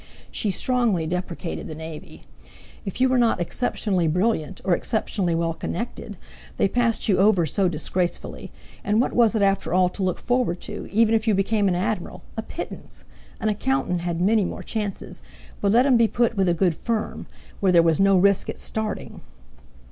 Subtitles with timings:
[0.31, 2.23] She strongly deprecated the navy.
[2.85, 6.17] If you were not exceptionally brilliant or exceptionally well connected,
[6.57, 8.51] they passed you over so disgracefully,
[8.83, 11.75] and what was it after all to look forward to, even if you became an
[11.75, 13.03] admiral—a pittance!
[13.39, 15.21] An accountant had many more chances,
[15.61, 17.27] but let him be put with a good firm,
[17.59, 19.21] where there was no risk at starting!